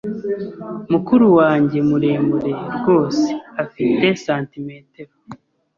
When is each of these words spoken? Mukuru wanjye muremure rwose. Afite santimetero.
Mukuru 0.91 1.25
wanjye 1.39 1.77
muremure 1.89 2.53
rwose. 2.77 3.27
Afite 3.63 4.05
santimetero. 4.25 5.13